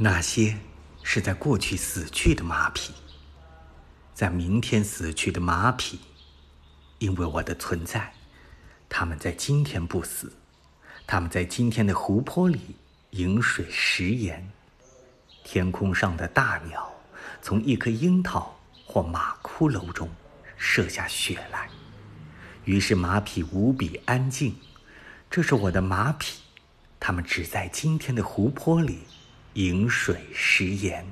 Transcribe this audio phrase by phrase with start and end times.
[0.00, 0.56] 那些
[1.02, 2.92] 是在过去死去的马匹，
[4.14, 5.98] 在明天死去的马匹，
[7.00, 8.12] 因为我的存在，
[8.88, 10.32] 他们在今天不死，
[11.04, 12.76] 他们在今天的湖泊里
[13.10, 14.48] 饮水食盐。
[15.42, 16.92] 天空上的大鸟，
[17.42, 18.56] 从一颗樱桃
[18.86, 20.08] 或马骷髅中
[20.56, 21.68] 射下血来，
[22.64, 24.54] 于是马匹无比安静。
[25.28, 26.38] 这是我的马匹，
[27.00, 29.00] 它们只在今天的湖泊里。
[29.58, 31.04] 饮水食盐。